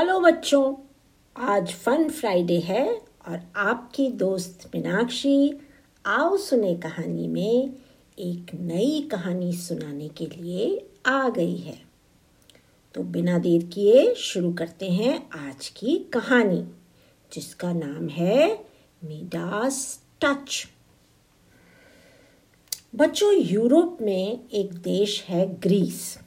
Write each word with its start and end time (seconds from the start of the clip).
Hello 0.00 0.20
बच्चों, 0.20 0.74
आज 1.36 1.72
fun 1.72 2.08
Friday 2.08 2.58
है 2.60 2.84
और 3.28 3.40
आपकी 3.56 4.08
दोस्त 4.08 4.70
मीनाक्षी 4.74 5.60
आओ 6.06 6.36
सुने 6.36 6.74
कहानी 6.74 7.28
में 7.28 7.72
एक 8.18 8.54
नई 8.54 9.08
कहानी 9.12 9.52
सुनाने 9.52 10.08
के 10.08 10.26
लिए 10.26 10.88
आ 11.06 11.28
गई 11.28 11.56
है। 11.56 11.82
तो 12.94 13.02
बिना 13.02 13.38
देर 13.38 13.64
किए 13.64 14.14
शुरू 14.14 14.52
करते 14.52 14.90
हैं 14.90 15.30
आज 15.30 15.68
की 15.68 15.96
कहानी, 15.98 16.64
जिसका 17.32 17.72
नाम 17.72 18.08
है 18.08 18.64
मीडास 19.04 20.00
टच। 20.24 20.66
बच्चों, 22.94 23.32
यूरोप 23.32 23.98
में 24.00 24.48
एक 24.48 24.72
देश 24.72 25.24
है 25.28 25.60
ग्रीस। 25.60 26.18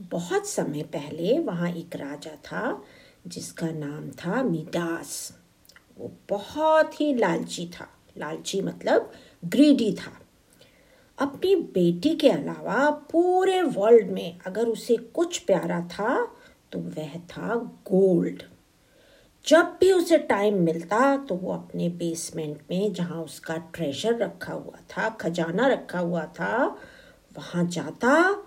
बहुत 0.00 0.46
समय 0.46 0.82
पहले 0.82 1.38
वहाँ 1.38 1.70
एक 1.72 1.96
राजा 1.96 2.30
था 2.30 2.84
जिसका 3.26 3.66
नाम 3.70 4.10
था 4.10 4.42
मिडास। 4.42 5.38
वो 5.98 6.12
बहुत 6.28 7.00
ही 7.00 7.14
लालची 7.14 7.66
था। 7.66 7.88
लालची 8.18 8.60
मतलब 8.60 9.12
ग्रीडी 9.44 9.92
था। 9.92 10.18
अपनी 11.18 11.56
बेटी 11.56 12.14
के 12.14 12.30
अलावा 12.30 12.90
पूरे 12.90 13.62
वर्ल्ड 13.62 14.10
में 14.10 14.38
अगर 14.46 14.66
उसे 14.66 14.96
कुछ 14.96 15.38
प्यारा 15.38 15.80
था 15.80 16.36
तो 16.72 16.78
वह 16.78 17.18
था 17.18 17.54
गोल्ड 17.90 18.42
जब 19.46 19.76
भी 19.80 19.92
उसे 19.92 20.18
टाइम 20.18 20.54
मिलता 20.54 21.16
तो 21.16 21.34
वो 21.34 21.52
अपने 21.52 21.88
बेसमेंट 21.88 22.60
में 22.70 22.92
जहाँ 22.92 23.22
उसका 23.22 23.56
ट्रेजर 23.56 24.16
रखा 24.16 24.52
हुआ 24.52 24.78
था, 24.90 25.08
खजाना 25.08 25.66
रखा 25.66 25.98
हुआ 25.98 26.24
था, 26.24 26.66
वहाँ 27.36 27.64
जाता 27.64 28.44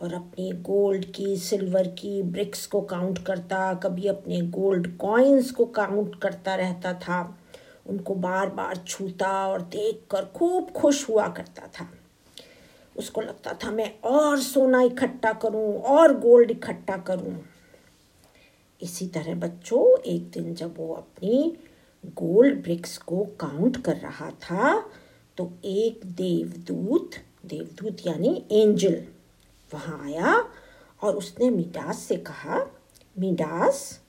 और 0.00 0.14
अपनी 0.14 0.50
गोल्ड 0.62 1.04
की 1.04 1.36
सिल्वर 1.36 1.86
की 1.88 2.22
ब्रिक्स 2.22 2.66
को 2.66 2.80
काउंट 2.80 3.18
करता, 3.18 3.74
कभी 3.74 4.06
अपने 4.06 4.40
गोल्ड 4.40 4.96
कॉइन्स 4.96 5.50
को 5.50 5.64
काउंट 5.66 6.20
करता 6.22 6.54
रहता 6.54 6.92
था। 6.94 7.38
उनको 7.86 8.14
बार 8.14 8.50
बार 8.50 8.76
छूता 8.76 9.30
और 9.48 9.62
देख 9.62 10.02
कर 10.10 10.24
खूब 10.36 10.70
खुश 10.70 11.08
हुआ 11.08 11.28
करता 11.28 11.66
था। 11.66 11.88
उसको 12.96 13.20
लगता 13.20 13.52
था, 13.54 13.70
मैं 13.70 13.92
और 14.00 14.38
सोना 14.38 14.82
इकट्ठा 14.82 15.32
करूँ, 15.32 15.78
और 15.78 16.18
गोल्ड 16.18 16.50
इकट्ठा 16.50 16.96
करूँ। 16.96 17.38
इसी 18.82 19.06
तरह 19.06 19.34
बच्चों, 19.34 19.98
एक 20.00 20.30
दिन 20.30 20.54
जब 20.54 20.74
वो 20.78 20.92
अपनी 20.94 21.56
गोल्ड 22.04 22.62
ब्रिक्स 22.62 22.96
को 22.98 23.24
काउंट 23.40 23.76
कर 23.84 23.96
रहा 23.96 24.30
था 24.30 24.80
तो 25.38 25.50
एक 25.64 26.00
देवदूत 26.06 27.14
देवदूत 27.46 28.06
यानी 28.06 28.30
एंजल 28.52 29.02
वहाँ 29.74 30.04
आया 30.04 30.48
और 31.02 31.16
उसने 31.16 31.50
मिडास 31.50 31.98
से 31.98 32.16
कहा 32.16 32.80
मिडास 33.18 34.00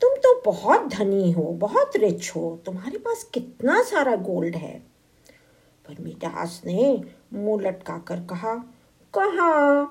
तुम 0.00 0.10
तो 0.14 0.42
बहुत 0.44 0.86
धनी 0.86 1.32
हो, 1.32 1.42
बहुत 1.42 1.96
रिच 1.96 2.32
हो, 2.36 2.62
तुम्हारे 2.66 2.98
पास 2.98 3.24
कितना 3.24 3.82
सारा 3.82 4.16
गोल्ड 4.16 4.56
है? 4.56 4.78
पर 5.88 5.96
मिडास 6.00 6.62
ने 6.66 7.02
मुँह 7.32 7.62
लटका 7.62 7.98
कर 7.98 8.16
कहा 8.16 8.54
कहा? 9.18 9.82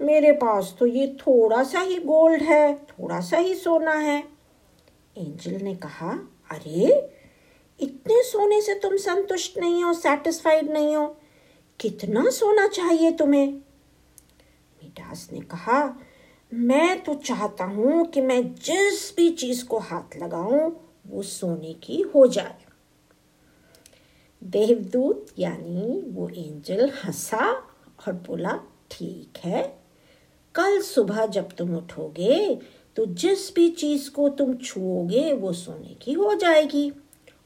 मेरे 0.00 0.32
पास 0.32 0.76
तो 0.78 0.86
ये 0.86 1.16
थोड़ा 1.20 1.62
सा 1.62 1.80
ही 1.80 1.98
गोल्ड 1.98 2.42
है, 2.42 2.74
थोड़ा 2.74 3.20
सा 3.20 3.36
ही 3.36 3.54
सोना 3.54 3.92
है। 3.92 4.24
एंजल 5.18 5.52
ने 5.52 5.74
कहा, 5.74 6.10
अरे, 6.50 7.10
इतने 7.80 8.22
सोने 8.22 8.60
से 8.60 8.74
तुम 8.74 8.96
संतुष्ट 8.96 9.58
नहीं 9.58 9.84
हो, 9.84 9.92
सेटिस्फाइड 9.92 10.70
नहीं 10.70 10.96
हो। 10.96 11.16
कितना 11.80 12.30
सोना 12.30 12.66
चाहिए 12.66 13.10
तुम्हें? 13.10 13.60
मिडास 14.94 15.28
ने 15.32 15.40
कहा, 15.40 15.96
मैं 16.52 17.02
तो 17.04 17.14
चाहता 17.14 17.64
हूँ 17.64 18.04
कि 18.06 18.20
मैं 18.20 18.54
जिस 18.54 19.14
भी 19.16 19.30
चीज़ 19.30 19.64
को 19.66 19.78
हाथ 19.78 20.16
लगाऊँ, 20.16 20.70
वो 21.06 21.22
सोने 21.22 21.72
की 21.74 22.00
हो 22.14 22.26
जाए। 22.26 22.54
देवदूत 24.42 25.26
यानी 25.38 26.00
वो 26.10 26.28
एंजल 26.28 26.90
हंसा 27.04 27.50
और 28.06 28.12
बोला, 28.26 28.58
ठीक 28.90 29.38
है, 29.44 29.62
कल 30.54 30.80
सुबह 30.82 31.26
जब 31.26 31.52
तुम 31.52 31.76
उठोगे 31.76 32.58
तो 32.96 33.06
जिस 33.06 33.54
भी 33.54 33.68
चीज़ 33.70 34.10
को 34.10 34.28
तुम 34.28 34.54
छुओगे, 34.54 35.32
वो 35.32 35.52
सोने 35.52 35.94
की 35.94 36.12
हो 36.12 36.34
जाएगी। 36.34 36.90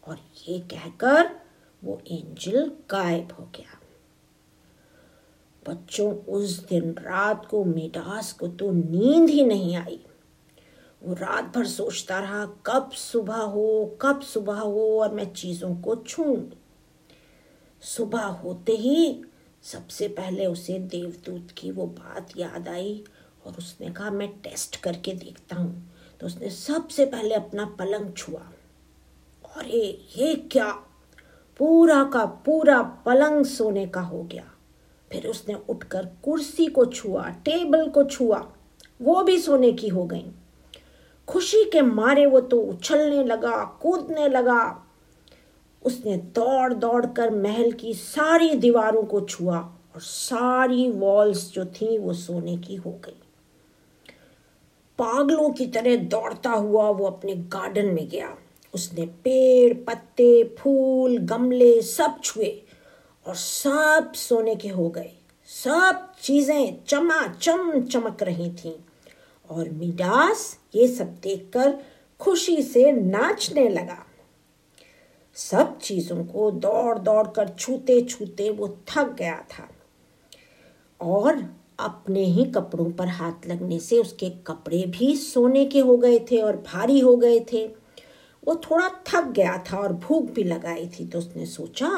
और 0.09 0.19
ये 0.49 0.59
कहकर 0.61 1.31
वो 1.83 2.01
एंजल 2.11 2.71
गायब 2.91 3.33
हो 3.33 3.45
गया। 3.57 3.78
बच्चों, 5.69 6.13
उस 6.13 6.69
दिन 6.69 6.91
रात 6.91 7.47
को 7.47 7.65
मिडास 7.65 8.33
को 8.33 8.49
तो 8.49 8.71
नींद 8.71 9.29
ही 9.29 9.45
नहीं 9.45 9.77
आई। 9.77 10.01
वो 11.03 11.15
रात 11.15 11.45
भर 11.45 11.67
सोचता 11.67 12.19
रहा, 12.19 12.47
कब 12.67 12.91
सुबह 12.91 13.37
हो, 13.37 13.99
कब 14.01 14.21
सुबह 14.21 14.59
हो 14.59 15.01
और 15.01 15.15
मैं 15.15 15.33
चीज़ों 15.33 15.77
को 15.77 15.97
छू 15.97 16.37
सुबह 17.83 18.23
होते 18.23 18.73
ही 18.73 19.23
सबसे 19.63 20.09
पहले 20.09 20.47
उसे 20.47 20.79
देवदूत 20.79 21.51
की 21.51 21.71
वो 21.71 21.87
बात 21.87 22.29
याद 22.37 22.69
आई 22.69 23.05
और 23.47 23.53
उसने 23.53 23.91
कहा, 23.91 24.11
मैं 24.11 24.29
टेस्ट 24.29 24.81
करके 24.81 25.13
देखता 25.13 25.57
हूँ। 25.57 25.93
तो 26.21 26.27
उसने 26.27 26.51
सबसे 26.51 27.07
पहले 27.07 27.35
अपना 27.35 27.65
पलंग 27.65 28.13
छुआ। 28.13 28.53
अरे 29.57 30.07
ये 30.17 30.35
क्या? 30.35 30.71
पूरा 31.59 32.05
का 32.05 32.25
पूरा 32.25 32.83
पलंग 32.83 33.45
सोने 33.45 33.87
का 33.87 34.01
हो 34.01 34.23
गया। 34.23 34.53
फिर 35.13 35.27
उसने 35.27 35.55
उठकर 35.69 36.09
कुर्सी 36.25 36.67
को 36.67 36.85
छुआ, 36.85 37.29
टेबल 37.29 37.89
को 37.89 38.05
छुआ, 38.05 38.53
वो 39.03 39.23
भी 39.23 39.39
सोने 39.39 39.73
की 39.73 39.89
हो 39.89 40.05
गई। 40.05 40.25
खुशी 41.29 41.65
के 41.65 41.83
मारे 41.83 42.27
वो 42.27 42.41
तो 42.41 42.61
उछलने 42.61 43.25
लगा, 43.25 43.65
कूदने 43.65 44.29
लगा। 44.29 44.87
उसने 45.83 46.17
दौड़ 46.17 46.73
दौड़ 46.73 47.07
कर 47.07 47.31
महल 47.31 47.73
की 47.73 47.95
सारी 47.95 48.55
दीवारों 48.55 49.03
को 49.03 49.21
छुआ 49.21 49.59
और 49.95 50.01
सारी 50.01 50.91
वॉल्स 50.91 51.53
जो 51.53 51.65
थी 51.65 51.99
वो 51.99 52.13
सोने 52.13 52.57
की 52.57 52.75
हो 52.75 52.91
गई। 52.91 53.21
पागलों 54.99 55.51
की 55.51 55.67
तरह 55.67 55.97
दौड़ता 55.97 56.51
हुआ 56.51 56.91
वो 56.91 57.07
अपने 57.07 57.35
गार्डन 57.35 57.87
में 57.87 58.09
गया। 58.09 58.39
उसने 58.75 59.07
पेड़, 59.07 59.75
पत्ते, 59.75 60.57
फूल, 60.59 61.19
गमले 61.19 61.83
सब 61.83 62.21
छुए। 62.25 62.63
और 63.29 63.35
सब 63.35 64.13
सोने 64.15 64.55
के 64.57 64.69
हो 64.69 64.89
गए। 64.89 65.11
सब 65.49 66.13
चीज़ें 66.23 66.85
चमा 66.85 67.27
चम 67.27 67.81
चमक 67.83 68.23
रही 68.23 68.51
थीं। 68.51 68.73
और 69.51 69.69
मिडास 69.69 70.59
ये 70.75 70.87
सब 70.89 71.15
देखकर 71.23 71.79
खुशी 72.21 72.63
से 72.63 72.93
नाचने 72.93 73.69
लगा। 73.69 74.05
सब 75.37 75.79
चीज़ों 75.79 76.25
को 76.25 76.51
दौड़ 76.51 76.99
दौड़ 76.99 77.27
कर 77.27 77.49
छूते 77.49 78.01
छूते 78.03 78.51
वो 78.51 78.69
थक 78.89 79.15
गया 79.19 79.37
था। 79.51 79.69
और 81.01 81.45
अपने 81.79 82.25
ही 82.25 82.45
कपड़ों 82.45 82.91
पर 82.91 83.09
हाथ 83.09 83.47
लगने 83.47 83.79
से 83.79 83.99
उसके 83.99 84.31
कपड़े 84.47 84.83
भी 84.89 85.15
सोने 85.17 85.65
के 85.65 85.81
हो 85.81 85.97
गए 85.97 86.19
थे 86.31 86.41
और 86.41 86.57
भारी 86.57 86.99
हो 87.01 87.17
गए 87.17 87.41
थे। 87.53 87.67
वो 88.47 88.55
थोड़ा 88.55 88.89
थक 89.07 89.25
गया 89.27 89.57
था 89.59 89.79
और 89.79 89.93
भूख 89.93 90.31
भी 90.31 90.43
लगाई 90.43 90.89
थी 90.89 91.07
तो 91.07 91.19
उसने 91.19 91.47
सोचा 91.47 91.89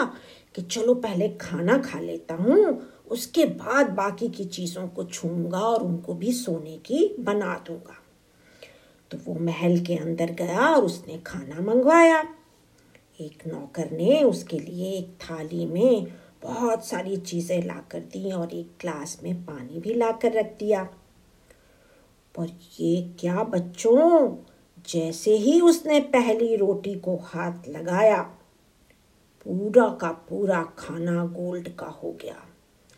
कि 0.55 0.63
चलो 0.63 0.95
पहले 0.95 1.29
खाना 1.29 1.79
खा 1.79 2.01
लेता 2.01 2.35
हूँ, 2.35 2.83
उसके 3.11 3.45
बाद 3.45 3.91
बाकी 3.91 4.29
की 4.29 4.45
चीज़ों 4.45 4.89
को 4.89 5.05
छूँगा 5.05 5.59
और 5.59 5.83
उनको 5.83 6.15
भी 6.15 6.33
सोने 6.33 6.77
की 6.77 7.17
बना 7.21 7.55
दूँगा। 7.67 7.97
तो 9.11 9.19
वो 9.27 9.39
महल 9.41 9.79
के 9.79 9.97
अंदर 9.97 10.31
गया 10.31 10.69
और 10.69 10.85
उसने 10.85 11.19
खाना 11.19 11.61
मंगवाया। 11.61 12.21
एक 13.21 13.43
नौकर 13.47 13.91
ने 13.91 14.23
उसके 14.23 14.59
लिए 14.59 14.93
एक 14.93 15.17
थाली 15.23 15.67
में 15.67 16.07
बहुत 16.43 16.87
सारी 16.87 17.17
चीज़ें 17.17 17.63
लाकर 17.63 18.01
दी 18.01 18.31
और 18.33 18.55
एक 18.55 18.71
ग्लास 18.81 19.21
में 19.23 19.35
पानी 19.45 19.81
भी 19.81 19.95
लाकर 19.95 20.33
रख 20.33 20.57
दिया। 20.59 20.83
पर 22.35 22.49
ये 22.81 23.03
क्या 23.21 23.43
बच्चों, 23.45 24.37
जैसे 24.89 25.37
ही 25.37 25.61
उसने 25.61 26.01
पहली 26.01 26.57
रोटी 26.57 26.95
को 26.95 27.17
हाथ 27.17 27.69
लगाया 27.69 28.23
पूरा 29.45 29.89
का 29.89 30.11
पूरा 30.11 30.63
खाना 30.79 31.25
गोल्ड 31.25 31.69
का 31.69 31.87
हो 31.87 32.17
गया। 32.23 32.37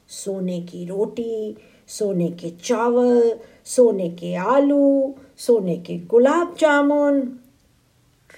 सोने 0.09 0.61
की 0.61 0.87
रोटी, 0.87 1.57
सोने 1.89 2.31
के 2.31 2.51
चावल, 2.51 3.39
सोने 3.65 4.11
के 4.11 4.35
आलू, 4.35 5.15
सोने 5.37 5.77
के 5.77 5.99
गुलाब 5.99 6.57
जामुन। 6.59 7.21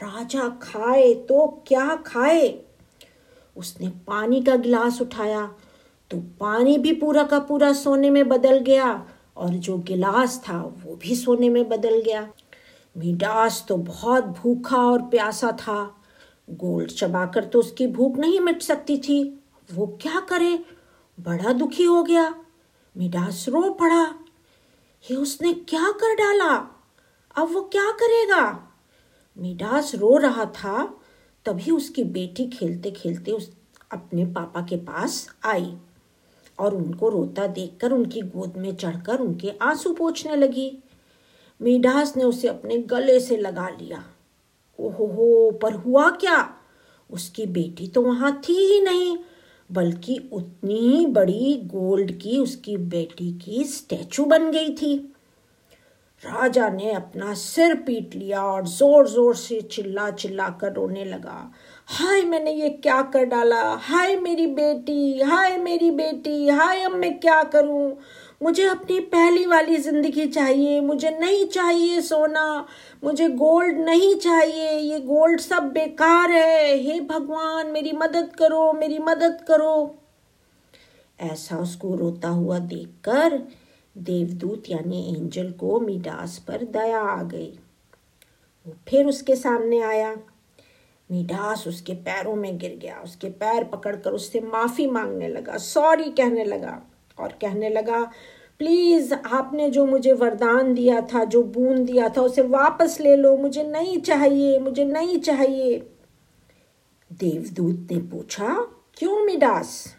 राजा 0.02 0.48
खाए 0.48 1.14
तो 1.14 1.64
क्या 1.66 1.96
खाए? 1.96 2.58
उसने 3.56 3.88
पानी 3.88 4.42
का 4.42 4.56
गिलास 4.56 5.00
उठाया। 5.00 5.54
तो 6.10 6.18
पानी 6.40 6.78
भी 6.78 6.92
पूरा 6.92 7.22
का 7.22 7.38
पूरा 7.38 7.72
सोने 7.72 8.10
में 8.10 8.28
बदल 8.28 8.58
गया 8.58 9.08
और 9.36 9.48
जो 9.48 9.78
गिलास 9.78 10.42
था 10.48 10.62
वो 10.62 10.96
भी 10.96 11.16
सोने 11.16 11.48
में 11.48 11.68
बदल 11.68 12.00
गया। 12.00 12.32
मिडास 12.98 13.66
तो 13.68 13.76
बहुत 13.76 14.24
भूखा 14.24 14.76
और 14.76 15.02
प्यासा 15.02 15.52
था। 15.52 16.03
गोल्ड 16.50 16.90
चबाकर 16.90 17.44
तो 17.44 17.58
उसकी 17.58 17.86
भूख 17.86 18.16
नहीं 18.16 18.40
मिट 18.40 18.62
सकती 18.62 18.98
थी। 18.98 19.44
वो 19.74 19.98
क्या 20.02 20.20
करे? 20.20 20.64
बड़ा 21.20 21.52
दुखी 21.52 21.84
हो 21.84 22.02
गया। 22.02 22.44
मिडास 22.96 23.46
रो 23.48 23.70
पड़ा। 23.70 24.14
ये 25.10 25.16
उसने 25.16 25.52
क्या 25.52 25.90
कर 25.90 26.14
डाला? 26.14 26.80
अब 27.36 27.52
वो 27.52 27.60
क्या 27.60 27.90
करेगा? 27.90 28.72
मिडास 29.38 29.94
रो 29.94 30.16
रहा 30.16 30.44
था, 30.44 31.00
तभी 31.44 31.70
उसकी 31.70 32.04
बेटी 32.04 32.46
खेलते 32.46 32.90
खेलते 32.90 33.32
उस 33.32 33.52
अपने 33.92 34.24
पापा 34.24 34.60
के 34.60 34.76
पास 34.76 35.34
आई 35.44 35.76
और 36.58 36.74
उनको 36.74 37.08
रोता 37.08 37.46
देखकर 37.46 37.92
उनकी 37.92 38.20
गोद 38.20 38.56
में 38.56 38.76
चढ़कर 38.76 39.20
उनके 39.20 39.52
आँसू 39.62 39.94
पोछने 39.94 40.36
लगी। 40.36 40.82
मीडास 41.62 42.16
ने 42.16 42.24
उसे 42.24 42.48
अपने 42.48 42.78
गले 42.78 43.20
से 43.20 43.36
लगा 43.36 43.68
लिया। 43.68 44.13
ओहो 44.78 45.50
पर 45.62 45.74
हुआ 45.76 46.10
क्या? 46.10 46.48
उसकी 47.10 47.46
बेटी 47.46 47.86
तो 47.88 48.02
वहाँ 48.02 48.32
थी 48.48 48.56
ही 48.66 48.80
नहीं, 48.80 49.16
बल्कि 49.70 50.18
उतनी 50.32 50.78
ही 50.78 51.06
बड़ी 51.06 51.54
गोल्ड 51.66 52.10
की 52.12 52.38
उसकी 52.38 52.76
बेटी 52.76 53.32
की 53.38 53.64
स्टैचू 53.64 54.24
बन 54.24 54.50
गई 54.50 54.74
थी। 54.74 54.96
राजा 56.22 56.68
ने 56.68 56.90
अपना 56.92 57.32
सिर 57.34 57.74
पीट 57.76 58.14
लिया 58.16 58.42
और 58.42 58.66
ज़ोर 58.66 59.08
ज़ोर 59.08 59.34
से 59.36 59.60
चिल्ला 59.62 60.10
चिल्ला 60.10 60.48
कर 60.60 60.72
रोने 60.72 61.04
लगा। 61.04 61.52
हाय, 61.88 62.22
मैंने 62.22 62.52
ये 62.52 62.68
क्या 62.70 63.00
कर 63.02 63.24
डाला? 63.24 63.62
हाय 63.82 64.16
मेरी 64.16 64.46
बेटी, 64.46 65.20
हाय 65.20 65.56
मेरी 65.58 65.90
बेटी, 65.90 66.48
हाय 66.48 66.80
अब 66.80 66.92
मैं 66.92 67.18
क्या 67.20 67.42
करूँ? 67.44 67.96
मुझे 68.44 68.64
अपनी 68.64 68.98
पहली 69.00 69.44
वाली 69.46 69.76
ज़िंदगी 69.76 70.26
चाहिए, 70.26 70.80
मुझे 70.80 71.10
नहीं 71.10 71.44
चाहिए 71.46 72.00
सोना, 72.00 72.66
मुझे 73.04 73.28
गोल्ड 73.28 73.78
नहीं 73.78 74.14
चाहिए, 74.14 74.70
ये 74.70 75.00
गोल्ड 75.00 75.40
सब 75.40 75.70
बेकार 75.72 76.30
है। 76.30 76.76
हे 76.76 77.00
भगवान, 77.00 77.70
मेरी 77.70 77.92
मदद 77.92 78.30
करो, 78.38 78.72
मेरी 78.72 78.98
मदद 78.98 79.44
करो। 79.48 79.94
ऐसा 81.18 81.56
उसको 81.56 81.94
रोता 81.94 82.28
हुआ 82.28 82.58
देखकर 82.58 83.38
देवदूत 83.96 84.70
यानी 84.70 85.08
एंजल 85.16 85.50
को 85.50 85.80
मिडास 85.80 86.38
पर 86.38 86.64
दया 86.64 87.00
आ 87.00 87.22
गई। 87.22 87.50
वो 88.66 88.74
फिर 88.88 89.06
उसके 89.06 89.36
सामने 89.36 89.80
आया। 89.82 90.14
मिडास 91.10 91.64
उसके 91.68 91.92
पैरों 91.92 92.34
में 92.36 92.56
गिर 92.58 92.78
गया। 92.82 93.00
उसके 93.04 93.28
पैर 93.30 93.64
पकड़कर 93.64 94.10
उससे 94.10 94.40
माफ़ी 94.40 94.86
मांगने 94.86 95.28
लगा, 95.28 95.56
सॉरी 95.56 96.10
कहने 96.10 96.44
लगा 96.44 96.80
और 97.18 97.32
कहने 97.40 97.68
लगा 97.68 98.00
प्लीज़ 98.58 99.14
आपने 99.14 99.70
जो 99.70 99.86
मुझे 99.86 100.12
वरदान 100.12 100.74
दिया 100.74 101.00
था, 101.00 101.24
जो 101.24 101.42
बूंद 101.42 101.78
दिया 101.78 102.08
था, 102.08 102.22
उसे 102.22 102.42
वापस 102.42 102.98
ले 103.00 103.16
लो। 103.16 103.36
मुझे 103.36 103.62
नहीं 103.62 104.00
चाहिए, 104.00 104.58
मुझे 104.58 104.84
नहीं 104.84 105.20
चाहिए। 105.20 105.78
देवदूत 107.12 107.88
ने 107.92 107.98
पूछा, 107.98 108.66
क्यों 108.94 109.24
मिडास? 109.24 109.96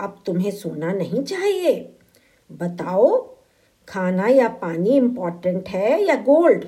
अब 0.00 0.22
तुम्हें 0.26 0.50
सोना 0.50 0.92
नहीं 0.92 1.22
चाहिए। 1.22 1.96
बताओ, 2.52 3.36
खाना 3.88 4.28
या 4.28 4.48
पानी 4.48 4.90
इम्पोर्टेंट 4.90 5.68
है 5.68 6.04
या 6.04 6.14
गोल्ड 6.14 6.64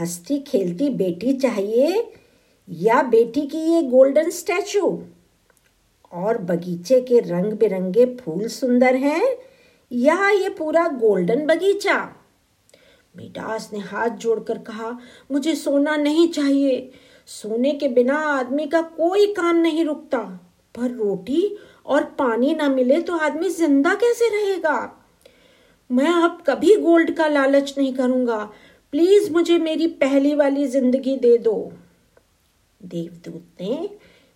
हंसती 0.00 0.38
खेलती 0.38 0.88
बेटी 0.88 1.32
चाहिए 1.32 2.12
या 2.68 3.02
बेटी 3.02 3.40
की 3.40 3.58
ये 3.58 3.82
गोल्डन 3.82 4.30
स्टैचू 4.30 5.02
और 6.12 6.38
बगीचे 6.38 7.00
के 7.00 7.20
रंग 7.20 7.52
बिरंगे 7.52 8.06
फूल 8.06 8.48
सुंदर 8.48 8.94
हैं 8.94 9.36
या 9.92 10.28
ये 10.30 10.48
पूरा 10.48 10.86
गोल्डन 10.88 11.46
बगीचा। 11.46 11.96
मिडास 13.14 13.70
ने 13.72 13.78
हाथ 13.78 14.08
जोड़कर 14.08 14.58
कहा, 14.58 14.98
मुझे 15.32 15.54
सोना 15.54 15.96
नहीं 15.96 16.28
चाहिए। 16.28 16.92
सोने 17.28 17.72
के 17.72 17.88
बिना 17.88 18.16
आदमी 18.16 18.66
का 18.66 18.80
कोई 18.80 19.26
काम 19.26 19.56
नहीं 19.56 19.84
रुकता। 19.84 20.18
पर 20.74 20.90
रोटी 20.90 21.56
और 21.86 22.04
पानी 22.18 22.54
ना 22.54 22.68
मिले 22.68 23.00
तो 23.00 23.16
आदमी 23.16 23.48
ज़िंदा 23.48 23.94
कैसे 23.94 24.28
रहेगा? 24.28 25.04
मैं 25.90 26.12
अब 26.12 26.42
कभी 26.46 26.76
गोल्ड 26.76 27.14
का 27.16 27.26
लालच 27.28 27.74
नहीं 27.78 27.94
करूँगा। 27.94 28.38
प्लीज़ 28.92 29.32
मुझे 29.32 29.58
मेरी 29.58 29.86
पहली 29.86 30.34
वाली 30.34 30.66
ज़िंदगी 30.66 31.16
दे 31.16 31.36
दो। 31.38 31.72
देवदूत 32.80 33.60
ने 33.60 33.90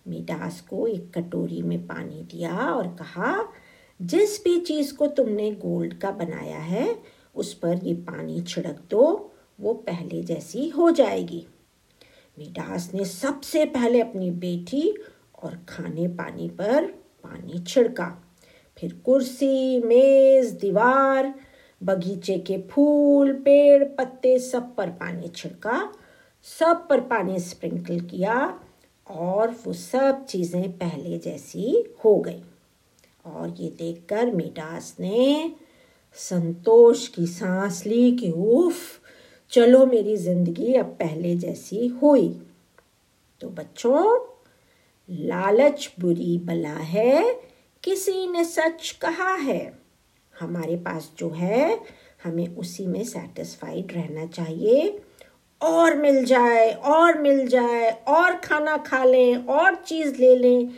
मिडास 0.07 0.61
को 0.61 0.87
एक 0.87 1.11
कटोरी 1.17 1.61
में 1.61 1.87
पानी 1.87 2.21
दिया 2.31 2.51
और 2.51 2.87
कहा 2.87 3.33
जिस 4.01 4.43
भी 4.43 4.59
चीज़ 4.59 4.95
को 4.95 5.07
तुमने 5.07 5.51
गोल्ड 5.51 5.93
का 5.93 6.11
बनाया 6.11 6.59
है, 6.59 6.99
उस 7.35 7.53
पर 7.53 7.79
ये 7.83 7.93
पानी 7.93 8.41
छिड़क 8.41 8.81
दो, 8.89 9.31
वो 9.59 9.73
पहले 9.73 10.23
जैसी 10.23 10.69
हो 10.69 10.91
जाएगी। 10.91 11.47
मिडास 12.39 12.91
ने 12.93 13.05
सबसे 13.05 13.65
पहले 13.65 14.01
अपनी 14.01 14.31
बेटी 14.31 14.95
और 15.43 15.65
खाने 15.69 16.07
पानी 16.07 16.49
पर 16.49 16.85
पानी 17.23 17.59
छिड़का। 17.59 18.23
फिर 18.77 19.01
कुर्सी, 19.05 19.79
मेज, 19.79 20.51
दीवार, 20.51 21.33
बगीचे 21.83 22.37
के 22.39 22.57
फूल, 22.57 23.33
पेड़, 23.33 23.83
पत्ते 23.83 24.39
सब 24.39 24.75
पर 24.75 24.89
पानी 24.89 25.27
छिड़का, 25.27 25.93
सब 26.59 26.87
पर 26.89 27.01
पानी 27.01 27.39
स्प्रिंकल 27.39 27.99
किया 27.99 28.59
और 29.09 29.51
वो 29.51 29.73
सब 29.73 30.25
चीज़ें 30.25 30.71
पहले 30.71 31.17
जैसी 31.17 31.95
हो 32.05 32.15
गई। 32.15 32.43
और 33.25 33.55
ये 33.59 33.69
देखकर 33.69 34.31
मिडास 34.31 34.97
ने 34.99 35.51
संतोष 36.13 37.07
की 37.07 37.27
सांस 37.27 37.85
ली 37.85 38.11
कि, 38.11 38.31
उफ, 38.31 38.75
चलो 39.51 39.85
मेरी 39.85 40.17
ज़िंदगी 40.17 40.73
अब 40.73 40.85
पहले 40.85 41.35
जैसी 41.35 41.87
हुई। 41.87 42.41
तो 43.41 43.49
बच्चों, 43.49 44.27
लालच 45.09 45.93
बुरी 45.99 46.37
बला 46.37 46.73
है, 46.73 47.33
किसी 47.83 48.27
ने 48.27 48.43
सच 48.43 48.99
कहा 49.01 49.33
है। 49.35 49.79
हमारे 50.39 50.75
पास 50.75 51.11
जो 51.17 51.29
है, 51.29 51.81
हमें 52.23 52.55
उसी 52.55 52.85
में 52.85 53.03
सेटिस्फाइड 53.03 53.91
रहना 53.91 54.25
चाहिए। 54.25 55.01
और 55.61 55.97
मिल 55.97 56.25
जाए, 56.25 56.73
और 56.73 57.21
मिल 57.21 57.47
जाए, 57.47 58.03
और 58.07 58.35
खाना 58.35 58.77
खा 58.77 59.03
लें, 59.03 59.35
और 59.35 59.75
चीज़ 59.75 60.15
ले 60.15 60.35
लें। 60.35 60.69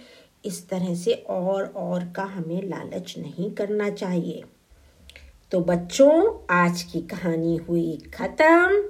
इस 0.45 0.69
तरह 0.69 0.95
से 0.95 1.13
और 1.13 1.65
और 1.65 2.03
का 2.05 2.23
हमें 2.23 2.61
लालच 2.63 3.15
नहीं 3.17 3.51
करना 3.51 3.89
चाहिए। 3.89 4.43
तो 5.51 5.59
बच्चों, 5.59 6.45
आज 6.49 6.83
की 6.83 7.01
कहानी 7.01 7.55
हुई 7.55 7.97
ख़त्म। 8.13 8.89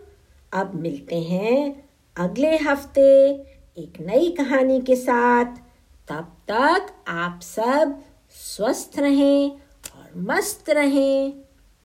अब 0.53 0.75
मिलते 0.75 1.19
हैं 1.21 1.89
अगले 2.17 2.57
हफ़्ते 2.57 3.29
एक 3.77 3.93
नई 4.01 4.31
कहानी 4.31 4.81
के 4.81 4.95
साथ। 4.95 5.55
तब 6.07 6.37
तक 6.47 6.87
आप 7.07 7.39
सब 7.43 8.01
स्वस्थ 8.29 8.99
रहें 8.99 9.51
और 9.95 10.11
मस्त 10.17 10.69
रहें। 10.69 11.42